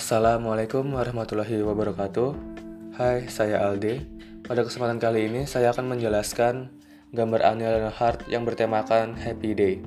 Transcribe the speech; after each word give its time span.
Assalamualaikum 0.00 0.96
warahmatullahi 0.96 1.60
wabarakatuh. 1.60 2.32
Hai, 2.96 3.28
saya 3.28 3.60
Alde. 3.60 4.08
Pada 4.48 4.64
kesempatan 4.64 4.96
kali 4.96 5.28
ini, 5.28 5.44
saya 5.44 5.76
akan 5.76 5.92
menjelaskan 5.92 6.72
gambar 7.12 7.44
Anya 7.44 7.68
Leonhardt 7.76 8.24
yang 8.32 8.48
bertemakan 8.48 9.12
Happy 9.12 9.52
Day. 9.52 9.84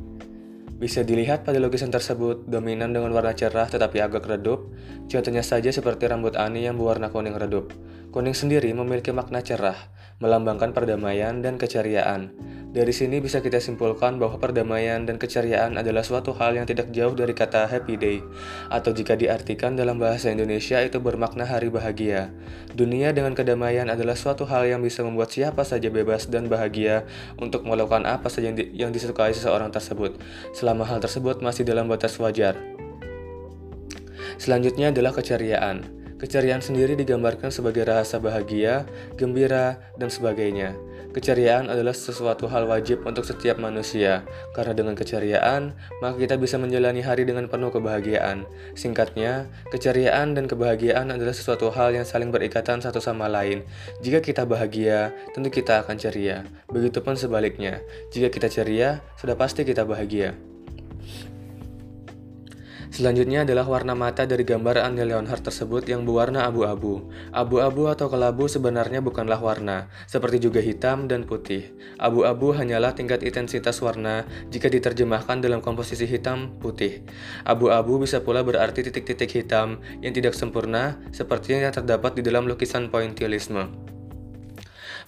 Bisa 0.77 1.01
dilihat 1.01 1.41
pada 1.41 1.57
lukisan 1.57 1.89
tersebut 1.89 2.45
dominan 2.45 2.93
dengan 2.93 3.09
warna 3.09 3.33
cerah 3.33 3.65
tetapi 3.65 4.05
agak 4.05 4.29
redup, 4.29 4.69
contohnya 5.09 5.41
saja 5.41 5.73
seperti 5.73 6.05
rambut 6.05 6.37
Ani 6.37 6.69
yang 6.69 6.77
berwarna 6.77 7.09
kuning 7.09 7.33
redup. 7.33 7.73
Kuning 8.13 8.37
sendiri 8.37 8.69
memiliki 8.69 9.09
makna 9.09 9.41
cerah, 9.41 9.89
melambangkan 10.21 10.77
perdamaian 10.77 11.41
dan 11.41 11.57
keceriaan. 11.57 12.29
Dari 12.73 12.89
sini 12.89 13.21
bisa 13.21 13.37
kita 13.37 13.61
simpulkan 13.61 14.17
bahwa 14.17 14.41
perdamaian 14.41 15.05
dan 15.05 15.21
keceriaan 15.21 15.77
adalah 15.77 16.01
suatu 16.01 16.33
hal 16.33 16.57
yang 16.57 16.65
tidak 16.65 16.89
jauh 16.89 17.13
dari 17.13 17.29
kata 17.37 17.69
happy 17.69 18.01
day, 18.01 18.17
atau 18.65 18.89
jika 18.89 19.13
diartikan 19.13 19.77
dalam 19.77 20.01
bahasa 20.01 20.33
Indonesia 20.33 20.81
itu 20.81 20.97
bermakna 20.97 21.45
hari 21.45 21.69
bahagia. 21.69 22.33
Dunia 22.73 23.13
dengan 23.13 23.37
kedamaian 23.37 23.93
adalah 23.93 24.17
suatu 24.17 24.49
hal 24.49 24.65
yang 24.65 24.81
bisa 24.81 25.05
membuat 25.05 25.29
siapa 25.29 25.61
saja 25.61 25.93
bebas 25.93 26.25
dan 26.33 26.49
bahagia 26.49 27.05
untuk 27.37 27.61
melakukan 27.61 28.09
apa 28.09 28.25
saja 28.33 28.49
yang, 28.49 28.57
di, 28.57 28.65
yang 28.73 28.89
disukai 28.89 29.37
seseorang 29.37 29.69
tersebut, 29.69 30.17
selama 30.57 30.89
hal 30.89 30.97
tersebut 30.97 31.45
masih 31.45 31.69
dalam 31.69 31.85
batas 31.85 32.17
wajar. 32.17 32.57
Selanjutnya 34.41 34.89
adalah 34.89 35.13
keceriaan. 35.13 36.02
Keceriaan 36.23 36.63
sendiri 36.63 36.95
digambarkan 36.95 37.51
sebagai 37.51 37.83
rasa 37.83 38.15
bahagia, 38.15 38.87
gembira, 39.19 39.75
dan 39.99 40.07
sebagainya. 40.07 40.71
Keceriaan 41.11 41.67
adalah 41.67 41.91
sesuatu 41.91 42.47
hal 42.47 42.63
wajib 42.63 43.03
untuk 43.03 43.27
setiap 43.27 43.59
manusia, 43.59 44.23
karena 44.55 44.71
dengan 44.71 44.95
keceriaan, 44.95 45.75
maka 45.99 46.15
kita 46.15 46.39
bisa 46.39 46.55
menjalani 46.55 47.03
hari 47.03 47.27
dengan 47.27 47.51
penuh 47.51 47.75
kebahagiaan. 47.75 48.47
Singkatnya, 48.71 49.51
keceriaan 49.67 50.31
dan 50.31 50.47
kebahagiaan 50.47 51.11
adalah 51.11 51.35
sesuatu 51.35 51.67
hal 51.75 51.91
yang 51.91 52.07
saling 52.07 52.31
berikatan 52.31 52.79
satu 52.79 53.03
sama 53.03 53.27
lain. 53.27 53.67
Jika 53.99 54.23
kita 54.23 54.47
bahagia, 54.47 55.11
tentu 55.35 55.51
kita 55.51 55.83
akan 55.83 55.99
ceria. 55.99 56.47
Begitupun 56.71 57.19
sebaliknya, 57.19 57.83
jika 58.15 58.31
kita 58.31 58.47
ceria, 58.47 59.03
sudah 59.19 59.35
pasti 59.35 59.67
kita 59.67 59.83
bahagia. 59.83 60.52
Selanjutnya 62.93 63.41
adalah 63.41 63.65
warna 63.65 63.97
mata 63.97 64.29
dari 64.29 64.45
gambar 64.45 64.85
Anya 64.85 65.01
Leonhardt 65.01 65.41
tersebut 65.41 65.81
yang 65.89 66.05
berwarna 66.05 66.45
abu-abu. 66.45 67.09
Abu-abu 67.33 67.89
atau 67.89 68.05
kelabu 68.05 68.45
sebenarnya 68.45 69.01
bukanlah 69.01 69.41
warna, 69.41 69.89
seperti 70.05 70.37
juga 70.37 70.61
hitam 70.61 71.09
dan 71.09 71.25
putih. 71.25 71.73
Abu-abu 71.97 72.53
hanyalah 72.53 72.93
tingkat 72.93 73.25
intensitas 73.25 73.81
warna 73.81 74.29
jika 74.53 74.69
diterjemahkan 74.69 75.41
dalam 75.41 75.57
komposisi 75.57 76.05
hitam 76.05 76.53
putih. 76.61 77.01
Abu-abu 77.49 77.97
bisa 77.97 78.21
pula 78.21 78.45
berarti 78.45 78.85
titik-titik 78.85 79.41
hitam 79.41 79.81
yang 80.05 80.13
tidak 80.13 80.37
sempurna 80.37 81.01
seperti 81.09 81.57
yang 81.57 81.73
terdapat 81.73 82.13
di 82.13 82.21
dalam 82.21 82.45
lukisan 82.45 82.93
pointillisme. 82.93 83.82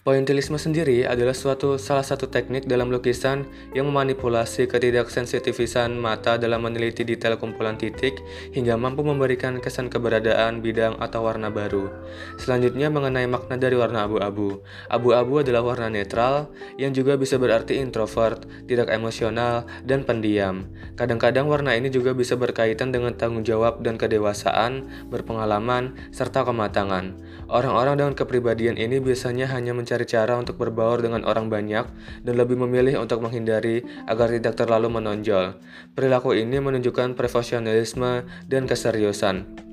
Pointillisme 0.05 0.61
sendiri 0.61 1.01
adalah 1.01 1.33
suatu 1.33 1.81
salah 1.81 2.05
satu 2.05 2.29
teknik 2.29 2.69
dalam 2.69 2.93
lukisan 2.93 3.49
yang 3.73 3.89
memanipulasi 3.89 4.69
ketidaksensitivisan 4.69 5.97
mata 5.97 6.37
dalam 6.37 6.61
meneliti 6.61 7.01
detail 7.01 7.41
kumpulan 7.41 7.73
titik 7.73 8.21
hingga 8.53 8.77
mampu 8.77 9.01
memberikan 9.01 9.57
kesan 9.57 9.89
keberadaan 9.89 10.61
bidang 10.61 11.01
atau 11.01 11.25
warna 11.25 11.49
baru. 11.49 11.89
Selanjutnya 12.37 12.93
mengenai 12.93 13.25
makna 13.25 13.57
dari 13.57 13.73
warna 13.73 14.05
abu-abu. 14.05 14.61
Abu-abu 14.93 15.41
adalah 15.41 15.65
warna 15.65 15.89
netral 15.89 16.53
yang 16.77 16.93
juga 16.93 17.17
bisa 17.17 17.41
berarti 17.41 17.81
introvert, 17.81 18.45
tidak 18.69 18.93
emosional, 18.93 19.65
dan 19.89 20.05
pendiam. 20.05 20.69
Kadang-kadang 21.01 21.49
warna 21.49 21.73
ini 21.73 21.89
juga 21.89 22.13
bisa 22.13 22.37
berkaitan 22.37 22.93
dengan 22.93 23.17
tanggung 23.17 23.41
jawab 23.41 23.81
dan 23.81 23.97
kedewasaan, 23.97 24.85
berpengalaman, 25.09 25.97
serta 26.13 26.45
kematangan. 26.45 27.17
Orang-orang 27.49 27.97
dengan 27.97 28.13
kepribadian 28.13 28.77
ini 28.77 29.01
biasanya 29.01 29.49
hanya 29.49 29.73
mencari 29.73 29.94
mencari 29.95 30.11
cara 30.11 30.35
untuk 30.35 30.59
berbaur 30.59 30.99
dengan 30.99 31.23
orang 31.23 31.47
banyak 31.47 31.87
dan 32.27 32.33
lebih 32.35 32.59
memilih 32.59 32.99
untuk 32.99 33.23
menghindari 33.23 33.79
agar 34.11 34.27
tidak 34.27 34.59
terlalu 34.59 34.91
menonjol. 34.91 35.55
Perilaku 35.95 36.35
ini 36.35 36.59
menunjukkan 36.59 37.15
profesionalisme 37.15 38.27
dan 38.51 38.67
keseriusan. 38.67 39.64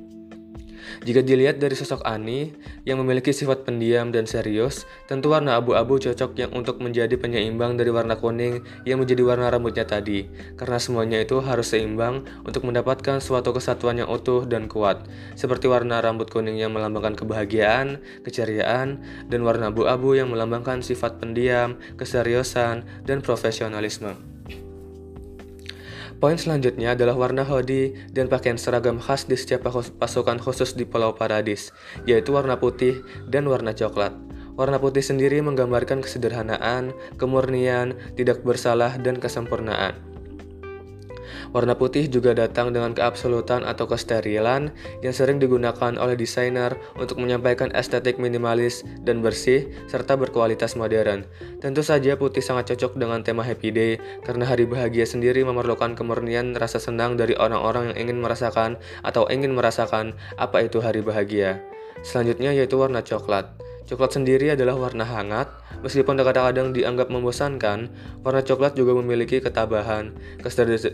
Jika 1.03 1.19
dilihat 1.19 1.59
dari 1.59 1.75
sosok 1.75 2.07
Ani 2.07 2.55
yang 2.87 3.03
memiliki 3.03 3.35
sifat 3.35 3.67
pendiam 3.67 4.15
dan 4.15 4.23
serius, 4.23 4.87
tentu 5.11 5.35
warna 5.35 5.59
abu-abu 5.59 5.99
cocok 5.99 6.39
yang 6.39 6.55
untuk 6.55 6.79
menjadi 6.79 7.19
penyeimbang 7.19 7.75
dari 7.75 7.91
warna 7.91 8.15
kuning 8.15 8.63
yang 8.87 9.03
menjadi 9.03 9.27
warna 9.27 9.51
rambutnya 9.51 9.83
tadi, 9.83 10.31
karena 10.55 10.79
semuanya 10.79 11.19
itu 11.19 11.43
harus 11.43 11.75
seimbang 11.75 12.23
untuk 12.47 12.63
mendapatkan 12.63 13.19
suatu 13.19 13.51
kesatuan 13.51 13.99
yang 13.99 14.07
utuh 14.07 14.47
dan 14.47 14.71
kuat, 14.71 15.03
seperti 15.35 15.67
warna 15.67 15.99
rambut 15.99 16.31
kuning 16.31 16.63
yang 16.63 16.71
melambangkan 16.71 17.19
kebahagiaan, 17.19 17.99
keceriaan, 18.23 19.03
dan 19.27 19.43
warna 19.43 19.75
abu-abu 19.75 20.15
yang 20.15 20.31
melambangkan 20.31 20.87
sifat 20.87 21.19
pendiam, 21.19 21.83
keseriusan, 21.99 22.87
dan 23.03 23.19
profesionalisme. 23.19 24.32
Poin 26.23 26.39
selanjutnya 26.39 26.95
adalah 26.95 27.19
warna 27.19 27.43
hoodie 27.43 27.99
dan 28.15 28.31
pakaian 28.31 28.55
seragam 28.55 29.03
khas 29.03 29.27
di 29.27 29.35
setiap 29.35 29.67
pasukan 29.99 30.39
khusus 30.39 30.71
di 30.79 30.87
Pulau 30.87 31.19
Paradis, 31.19 31.75
yaitu 32.07 32.31
warna 32.31 32.63
putih 32.63 33.03
dan 33.27 33.51
warna 33.51 33.75
coklat. 33.75 34.15
Warna 34.55 34.79
putih 34.79 35.03
sendiri 35.03 35.43
menggambarkan 35.43 35.99
kesederhanaan, 35.99 36.95
kemurnian, 37.19 37.99
tidak 38.15 38.39
bersalah, 38.47 39.03
dan 39.03 39.19
kesempurnaan. 39.19 40.12
Warna 41.53 41.77
putih 41.77 42.09
juga 42.09 42.33
datang 42.33 42.73
dengan 42.73 42.97
keabsolutan 42.97 43.69
atau 43.69 43.85
kesterilan 43.85 44.73
yang 45.05 45.13
sering 45.13 45.37
digunakan 45.37 45.93
oleh 46.01 46.17
desainer 46.17 46.81
untuk 46.97 47.21
menyampaikan 47.21 47.69
estetik 47.77 48.17
minimalis 48.17 48.81
dan 49.05 49.21
bersih 49.21 49.69
serta 49.85 50.17
berkualitas 50.17 50.81
modern. 50.81 51.29
Tentu 51.61 51.85
saja 51.85 52.17
putih 52.17 52.41
sangat 52.41 52.73
cocok 52.73 52.97
dengan 52.97 53.21
tema 53.21 53.45
Happy 53.45 53.69
Day 53.69 54.01
karena 54.25 54.49
hari 54.49 54.65
bahagia 54.65 55.05
sendiri 55.05 55.45
memerlukan 55.45 55.93
kemurnian 55.93 56.57
rasa 56.57 56.81
senang 56.81 57.21
dari 57.21 57.37
orang-orang 57.37 57.93
yang 57.93 58.09
ingin 58.09 58.25
merasakan 58.25 58.81
atau 59.05 59.29
ingin 59.29 59.53
merasakan 59.53 60.17
apa 60.41 60.65
itu 60.65 60.81
hari 60.81 61.05
bahagia. 61.05 61.61
Selanjutnya 62.01 62.57
yaitu 62.57 62.81
warna 62.81 63.05
coklat. 63.05 63.72
Coklat 63.83 64.15
sendiri 64.15 64.55
adalah 64.55 64.79
warna 64.79 65.03
hangat, 65.03 65.51
meskipun 65.83 66.15
kadang-kadang 66.15 66.71
dianggap 66.71 67.11
membosankan, 67.11 67.91
warna 68.23 68.43
coklat 68.47 68.79
juga 68.79 68.95
memiliki 68.95 69.43
ketabahan, 69.43 70.15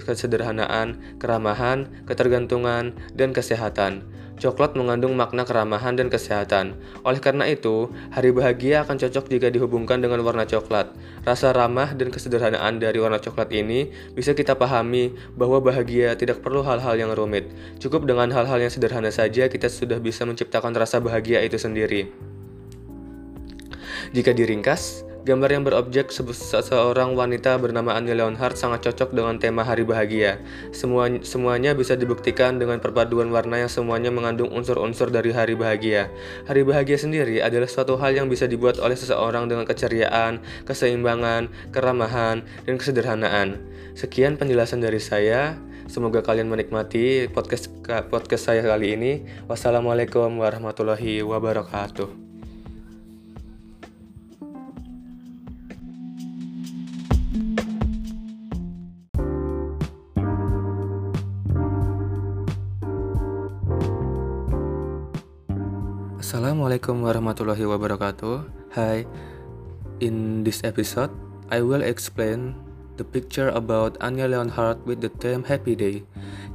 kesederhanaan, 0.09 0.97
keramahan, 1.21 1.85
ketergantungan, 2.09 2.97
dan 3.13 3.37
kesehatan. 3.37 4.09
Coklat 4.39 4.79
mengandung 4.79 5.19
makna 5.19 5.43
keramahan 5.43 5.99
dan 5.99 6.07
kesehatan. 6.07 6.79
Oleh 7.03 7.19
karena 7.19 7.51
itu, 7.51 7.91
hari 8.15 8.31
bahagia 8.31 8.87
akan 8.87 8.95
cocok 8.95 9.27
jika 9.35 9.51
dihubungkan 9.51 9.99
dengan 9.99 10.23
warna 10.23 10.47
coklat. 10.47 10.95
Rasa 11.27 11.51
ramah 11.51 11.91
dan 11.99 12.15
kesederhanaan 12.15 12.79
dari 12.79 13.03
warna 13.03 13.19
coklat 13.19 13.51
ini 13.51 13.91
bisa 14.15 14.39
kita 14.39 14.55
pahami 14.55 15.11
bahwa 15.35 15.59
bahagia 15.59 16.15
tidak 16.15 16.39
perlu 16.39 16.63
hal-hal 16.63 16.95
yang 16.95 17.11
rumit. 17.19 17.51
Cukup 17.83 18.07
dengan 18.07 18.31
hal-hal 18.31 18.63
yang 18.63 18.71
sederhana 18.71 19.11
saja 19.11 19.51
kita 19.51 19.67
sudah 19.67 19.99
bisa 19.99 20.23
menciptakan 20.23 20.71
rasa 20.71 21.03
bahagia 21.03 21.43
itu 21.43 21.59
sendiri. 21.59 22.38
Jika 24.09 24.33
diringkas, 24.33 25.05
gambar 25.29 25.51
yang 25.53 25.65
berobjek 25.69 26.09
seseorang 26.09 27.13
wanita 27.13 27.61
bernama 27.61 27.93
Annie 27.93 28.17
Leonhardt 28.17 28.57
sangat 28.57 28.89
cocok 28.89 29.13
dengan 29.13 29.37
tema 29.37 29.61
hari 29.61 29.85
bahagia. 29.85 30.41
Semua, 30.73 31.13
semuanya 31.21 31.77
bisa 31.77 31.93
dibuktikan 31.93 32.57
dengan 32.57 32.81
perpaduan 32.81 33.29
warna 33.29 33.61
yang 33.61 33.69
semuanya 33.69 34.09
mengandung 34.09 34.49
unsur-unsur 34.49 35.13
dari 35.13 35.37
hari 35.37 35.53
bahagia. 35.53 36.09
Hari 36.49 36.65
bahagia 36.65 36.97
sendiri 36.97 37.45
adalah 37.45 37.69
suatu 37.69 38.01
hal 38.01 38.17
yang 38.17 38.33
bisa 38.33 38.49
dibuat 38.49 38.81
oleh 38.81 38.97
seseorang 38.97 39.45
dengan 39.53 39.69
keceriaan, 39.69 40.41
keseimbangan, 40.65 41.53
keramahan, 41.69 42.41
dan 42.65 42.75
kesederhanaan. 42.81 43.61
Sekian 43.93 44.41
penjelasan 44.41 44.81
dari 44.81 45.03
saya. 45.05 45.61
Semoga 45.89 46.21
kalian 46.21 46.53
menikmati 46.53 47.33
podcast 47.33 47.73
podcast 48.13 48.49
saya 48.49 48.61
kali 48.61 48.97
ini. 48.97 49.13
Wassalamualaikum 49.49 50.37
warahmatullahi 50.37 51.25
wabarakatuh. 51.25 52.28
Assalamualaikum 66.29 67.09
warahmatullahi 67.09 67.65
wabarakatuh. 67.65 68.53
Hi, 68.77 69.09
in 70.05 70.45
this 70.45 70.61
episode, 70.61 71.09
I 71.49 71.65
will 71.65 71.81
explain 71.81 72.53
The 72.99 73.07
picture 73.07 73.55
about 73.55 73.95
Anya 74.03 74.27
Leonhardt 74.27 74.83
with 74.83 74.99
the 74.99 75.09
theme 75.23 75.47
Happy 75.47 75.79
Day 75.79 76.03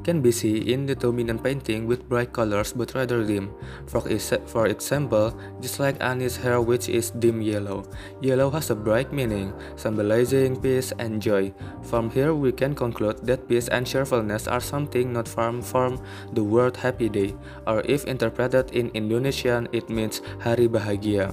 can 0.03 0.19
be 0.19 0.35
seen 0.35 0.67
in 0.67 0.85
the 0.85 0.91
dominant 0.91 1.39
painting 1.39 1.87
with 1.87 2.03
bright 2.11 2.35
colors 2.35 2.75
but 2.75 2.91
rather 2.91 3.23
dim. 3.23 3.55
For, 3.87 4.03
for 4.51 4.67
example, 4.67 5.31
just 5.63 5.79
like 5.79 6.03
Annie's 6.03 6.35
hair 6.35 6.59
which 6.59 6.89
is 6.89 7.15
dim 7.15 7.39
yellow. 7.39 7.87
Yellow 8.19 8.51
has 8.51 8.69
a 8.69 8.75
bright 8.75 9.15
meaning, 9.15 9.55
symbolizing 9.79 10.59
peace 10.59 10.91
and 10.99 11.23
joy. 11.23 11.55
From 11.87 12.11
here 12.11 12.35
we 12.35 12.51
can 12.51 12.75
conclude 12.75 13.23
that 13.23 13.47
peace 13.47 13.69
and 13.69 13.87
cheerfulness 13.87 14.45
are 14.45 14.59
something 14.59 15.13
not 15.13 15.29
from, 15.31 15.61
from 15.61 16.03
the 16.33 16.43
word 16.43 16.75
happy 16.75 17.07
day, 17.07 17.35
or 17.65 17.79
if 17.87 18.03
interpreted 18.03 18.75
in 18.75 18.91
Indonesian 18.91 19.71
it 19.71 19.87
means 19.87 20.19
hari 20.43 20.67
bahagia. 20.67 21.31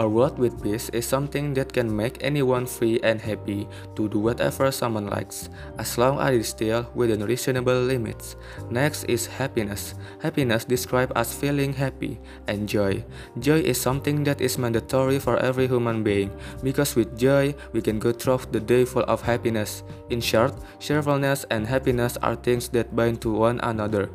A 0.00 0.08
world 0.08 0.38
with 0.38 0.64
peace 0.64 0.88
is 0.96 1.04
something 1.04 1.52
that 1.60 1.76
can 1.76 1.84
make 1.94 2.24
anyone 2.24 2.64
free 2.64 2.96
and 3.04 3.20
happy 3.20 3.68
to 3.96 4.08
do 4.08 4.18
whatever 4.18 4.72
someone 4.72 5.12
likes, 5.12 5.52
as 5.76 5.98
long 6.00 6.16
as 6.24 6.32
it 6.32 6.40
is 6.40 6.48
still 6.48 6.88
within 6.94 7.20
reasonable 7.20 7.76
limits. 7.76 8.40
Next 8.70 9.04
is 9.12 9.28
happiness. 9.28 9.92
Happiness 10.24 10.64
described 10.64 11.12
as 11.16 11.36
feeling 11.36 11.74
happy 11.74 12.16
and 12.48 12.64
joy. 12.64 13.04
Joy 13.44 13.60
is 13.60 13.76
something 13.76 14.24
that 14.24 14.40
is 14.40 14.56
mandatory 14.56 15.18
for 15.20 15.36
every 15.36 15.68
human 15.68 16.02
being, 16.02 16.32
because 16.64 16.96
with 16.96 17.20
joy, 17.20 17.54
we 17.76 17.82
can 17.82 17.98
go 17.98 18.10
through 18.10 18.48
the 18.56 18.60
day 18.60 18.86
full 18.86 19.04
of 19.04 19.20
happiness. 19.20 19.84
In 20.08 20.24
short, 20.24 20.56
cheerfulness 20.80 21.44
and 21.52 21.66
happiness 21.66 22.16
are 22.24 22.40
things 22.40 22.72
that 22.72 22.96
bind 22.96 23.20
to 23.20 23.36
one 23.36 23.60
another. 23.60 24.08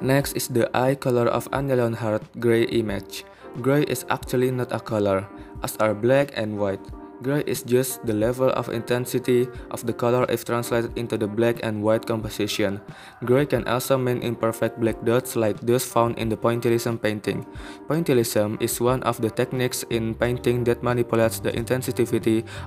Next 0.00 0.32
is 0.32 0.48
the 0.48 0.72
eye 0.72 0.94
color 0.94 1.28
of 1.28 1.52
Anne 1.52 1.68
Leonhardt 1.68 2.24
gray 2.40 2.64
image. 2.72 3.28
Gray 3.60 3.82
is 3.84 4.06
actually 4.08 4.50
not 4.50 4.72
a 4.72 4.80
color, 4.80 5.28
as 5.62 5.76
are 5.76 5.92
black 5.92 6.32
and 6.36 6.58
white. 6.58 6.80
Gray 7.22 7.46
is 7.46 7.62
just 7.62 8.02
the 8.02 8.12
level 8.12 8.50
of 8.50 8.68
intensity 8.68 9.46
of 9.70 9.86
the 9.86 9.92
color 9.94 10.26
if 10.28 10.44
translated 10.44 10.90
into 10.98 11.16
the 11.16 11.28
black 11.28 11.62
and 11.62 11.78
white 11.78 12.04
composition. 12.04 12.82
Gray 13.24 13.46
can 13.46 13.62
also 13.68 13.96
mean 13.96 14.18
imperfect 14.22 14.80
black 14.80 14.98
dots 15.04 15.36
like 15.36 15.60
those 15.62 15.86
found 15.86 16.18
in 16.18 16.28
the 16.28 16.36
pointillism 16.36 17.00
painting. 17.00 17.46
Pointillism 17.86 18.60
is 18.60 18.80
one 18.80 19.02
of 19.04 19.22
the 19.22 19.30
techniques 19.30 19.84
in 19.90 20.16
painting 20.18 20.64
that 20.64 20.82
manipulates 20.82 21.38
the 21.38 21.54
intensity 21.54 22.02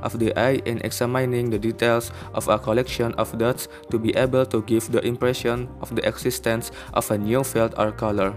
of 0.02 0.20
the 0.20 0.32
eye 0.40 0.64
in 0.64 0.80
examining 0.88 1.50
the 1.50 1.60
details 1.60 2.12
of 2.34 2.48
a 2.48 2.58
collection 2.58 3.12
of 3.20 3.38
dots 3.38 3.68
to 3.92 4.00
be 4.00 4.16
able 4.16 4.46
to 4.46 4.62
give 4.64 4.90
the 4.90 5.04
impression 5.06 5.68
of 5.82 5.94
the 5.94 6.08
existence 6.08 6.72
of 6.94 7.12
a 7.12 7.18
new 7.18 7.44
field 7.44 7.76
or 7.78 7.92
color. 7.92 8.34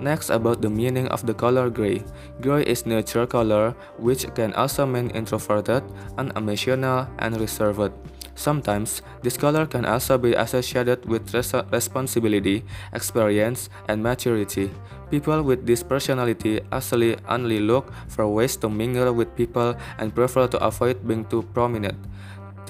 Next 0.00 0.28
about 0.28 0.60
the 0.60 0.68
meaning 0.68 1.08
of 1.08 1.24
the 1.24 1.32
color 1.32 1.70
gray. 1.70 2.04
Gray 2.42 2.62
is 2.64 2.84
neutral 2.84 3.26
color 3.26 3.74
which 3.96 4.28
can 4.34 4.52
also 4.52 4.84
mean 4.84 5.08
introvert 5.16 5.61
introverted, 5.62 5.84
unemotional, 6.18 7.06
and 7.18 7.40
reserved. 7.40 7.92
Sometimes, 8.34 9.02
this 9.22 9.36
color 9.36 9.66
can 9.66 9.84
also 9.84 10.16
be 10.18 10.32
associated 10.32 11.04
with 11.06 11.34
res 11.34 11.52
responsibility, 11.70 12.64
experience, 12.92 13.68
and 13.88 14.02
maturity. 14.02 14.70
People 15.10 15.42
with 15.42 15.66
this 15.66 15.82
personality 15.82 16.60
actually 16.72 17.16
only 17.28 17.60
look 17.60 17.92
for 18.08 18.26
ways 18.26 18.56
to 18.56 18.70
mingle 18.70 19.12
with 19.12 19.36
people 19.36 19.76
and 19.98 20.14
prefer 20.14 20.48
to 20.48 20.58
avoid 20.64 21.06
being 21.06 21.26
too 21.26 21.42
prominent. 21.52 21.98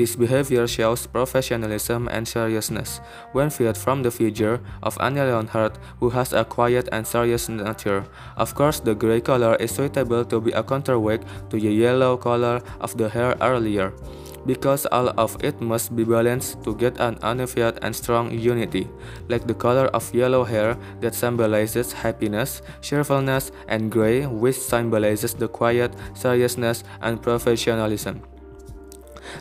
This 0.02 0.18
behavior 0.18 0.66
shows 0.66 1.06
professionalism 1.06 2.10
and 2.10 2.26
seriousness 2.26 2.98
when 3.30 3.54
viewed 3.54 3.78
from 3.78 4.02
the 4.02 4.10
figure 4.10 4.58
of 4.82 4.98
Anya 4.98 5.22
Leonhardt, 5.22 5.78
who 6.00 6.10
has 6.10 6.32
a 6.32 6.42
quiet 6.42 6.88
and 6.90 7.06
serious 7.06 7.48
nature. 7.48 8.02
Of 8.36 8.56
course, 8.56 8.80
the 8.80 8.96
gray 8.96 9.20
color 9.20 9.54
is 9.62 9.70
suitable 9.70 10.24
to 10.24 10.40
be 10.40 10.50
a 10.58 10.64
counterweight 10.64 11.22
to 11.50 11.60
the 11.60 11.70
yellow 11.70 12.16
color 12.16 12.58
of 12.80 12.98
the 12.98 13.08
hair 13.08 13.36
earlier, 13.40 13.94
because 14.44 14.90
all 14.90 15.14
of 15.14 15.38
it 15.38 15.60
must 15.60 15.94
be 15.94 16.02
balanced 16.02 16.64
to 16.64 16.74
get 16.74 16.98
an 16.98 17.14
unified 17.22 17.78
and 17.82 17.94
strong 17.94 18.34
unity, 18.34 18.90
like 19.28 19.46
the 19.46 19.54
color 19.54 19.86
of 19.94 20.12
yellow 20.12 20.42
hair 20.42 20.76
that 20.98 21.14
symbolizes 21.14 21.92
happiness, 21.92 22.60
cheerfulness, 22.80 23.52
and 23.68 23.86
gray 23.86 24.26
which 24.26 24.58
symbolizes 24.58 25.32
the 25.32 25.46
quiet, 25.46 25.94
seriousness, 26.18 26.82
and 27.02 27.22
professionalism. 27.22 28.18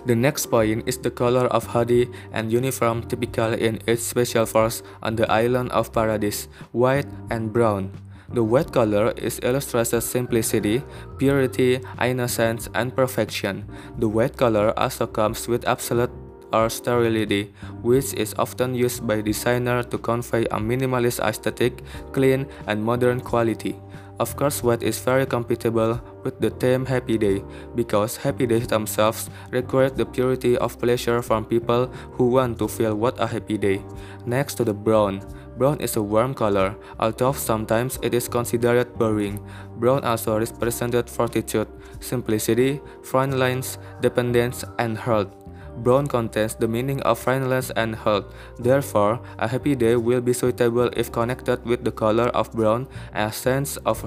The 0.06 0.16
next 0.16 0.48
point 0.48 0.88
is 0.88 0.98
the 0.98 1.12
color 1.12 1.48
of 1.48 1.68
hoodie 1.68 2.10
and 2.34 2.52
uniform 2.52 3.04
typical 3.04 3.54
in 3.54 3.80
its 3.88 4.04
special 4.04 4.46
force 4.46 4.84
on 5.04 5.16
the 5.16 5.30
island 5.32 5.72
of 5.72 5.94
Paradise, 5.94 6.48
white 6.72 7.08
and 7.30 7.54
brown. 7.54 7.92
The 8.34 8.44
white 8.44 8.72
color 8.72 9.12
is 9.18 9.42
illustrates 9.44 9.92
simplicity, 10.06 10.84
purity, 11.18 11.82
innocence, 12.02 12.70
and 12.74 12.96
perfection. 12.96 13.66
The 14.00 14.08
white 14.08 14.38
color 14.38 14.72
also 14.80 15.06
comes 15.06 15.50
with 15.50 15.68
absolute 15.68 16.12
or 16.54 16.70
sterility, 16.70 17.52
which 17.82 18.14
is 18.14 18.34
often 18.38 18.76
used 18.76 19.08
by 19.08 19.22
designer 19.22 19.84
to 19.84 19.98
convey 19.98 20.46
a 20.46 20.60
minimalist 20.60 21.20
aesthetic, 21.20 21.84
clean, 22.12 22.48
and 22.68 22.84
modern 22.84 23.20
quality. 23.20 23.76
Of 24.22 24.38
course, 24.38 24.62
what 24.62 24.84
is 24.86 25.02
very 25.02 25.26
compatible 25.26 25.98
with 26.22 26.38
the 26.38 26.52
theme 26.52 26.86
Happy 26.86 27.18
Day, 27.18 27.42
because 27.74 28.22
happy 28.22 28.46
days 28.46 28.68
themselves 28.68 29.32
require 29.50 29.90
the 29.90 30.06
purity 30.06 30.62
of 30.62 30.78
pleasure 30.78 31.24
from 31.24 31.44
people 31.44 31.90
who 32.14 32.30
want 32.30 32.60
to 32.60 32.68
feel 32.68 32.94
what 32.94 33.18
a 33.18 33.26
happy 33.26 33.58
day. 33.58 33.82
Next 34.30 34.62
to 34.62 34.64
the 34.64 34.78
brown. 34.78 35.26
Brown 35.58 35.82
is 35.82 35.98
a 35.98 36.06
warm 36.06 36.36
color, 36.38 36.78
although 37.00 37.34
sometimes 37.34 37.98
it 38.04 38.14
is 38.14 38.30
considered 38.30 38.94
boring. 38.94 39.42
Brown 39.82 40.06
also 40.06 40.38
represented 40.38 41.10
fortitude, 41.10 41.68
simplicity, 42.00 42.80
fine 43.02 43.40
lines, 43.40 43.80
dependence, 44.06 44.64
and 44.78 45.02
health. 45.02 45.41
Brown 45.84 46.08
contains 46.08 46.56
the 46.56 46.68
meaning 46.68 47.02
of 47.02 47.18
friendliness 47.18 47.72
and 47.76 47.96
health. 47.96 48.26
Therefore, 48.60 49.20
a 49.40 49.48
happy 49.48 49.76
day 49.76 49.96
will 49.96 50.22
be 50.22 50.34
suitable 50.34 50.90
if 50.96 51.12
connected 51.12 51.66
with 51.66 51.84
the 51.84 51.92
color 51.92 52.30
of 52.38 52.52
brown, 52.54 52.88
a 53.14 53.32
sense 53.32 53.78
of 53.78 54.06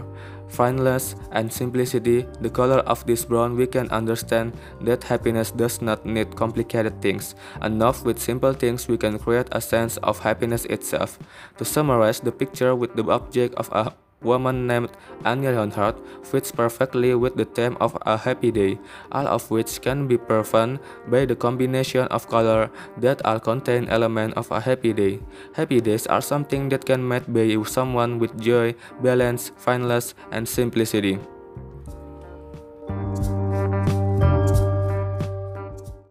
friendliness 0.49 1.17
and 1.33 1.53
simplicity. 1.53 2.27
The 2.41 2.51
color 2.51 2.79
of 2.87 3.05
this 3.07 3.25
brown, 3.25 3.57
we 3.57 3.67
can 3.67 3.89
understand 3.91 4.55
that 4.83 5.03
happiness 5.05 5.51
does 5.51 5.83
not 5.83 6.07
need 6.07 6.37
complicated 6.37 7.03
things. 7.03 7.35
Enough 7.63 8.05
with 8.05 8.23
simple 8.23 8.53
things, 8.53 8.87
we 8.87 8.97
can 8.97 9.19
create 9.19 9.49
a 9.51 9.61
sense 9.61 9.97
of 9.99 10.21
happiness 10.21 10.65
itself. 10.67 11.19
To 11.59 11.65
summarize 11.65 12.21
the 12.21 12.33
picture 12.33 12.75
with 12.75 12.95
the 12.95 13.05
object 13.11 13.55
of 13.57 13.69
a 13.73 13.93
woman 14.23 14.67
named 14.67 14.91
Anya 15.25 15.53
Leonhardt 15.53 15.99
fits 16.27 16.53
perfectly 16.53 17.15
with 17.15 17.37
the 17.37 17.45
theme 17.45 17.77
of 17.81 17.97
a 18.07 18.17
happy 18.17 18.51
day, 18.51 18.79
all 19.13 19.27
of 19.27 19.51
which 19.51 19.81
can 19.81 20.07
be 20.07 20.17
proven 20.17 20.81
by 21.09 21.25
the 21.25 21.37
combination 21.37 22.07
of 22.09 22.29
color 22.29 22.71
that 22.99 23.25
all 23.25 23.41
contain 23.41 23.89
elements 23.89 24.37
of 24.37 24.51
a 24.51 24.61
happy 24.61 24.93
day. 24.93 25.21
Happy 25.55 25.81
days 25.81 26.07
are 26.07 26.23
something 26.23 26.69
that 26.69 26.85
can 26.85 27.07
made 27.07 27.27
by 27.33 27.57
someone 27.65 28.19
with 28.19 28.39
joy, 28.41 28.75
balance, 29.03 29.53
fineness, 29.57 30.15
and 30.31 30.49
simplicity. 30.49 31.19